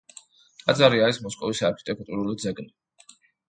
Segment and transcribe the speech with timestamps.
[0.61, 2.69] ტაძარი არის მოსკოვის არქიტექტურული ძეგლი.